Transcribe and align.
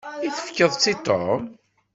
I 0.25 0.27
tefkeḍ-tt 0.35 0.91
i 0.93 0.95
Tom? 1.05 1.27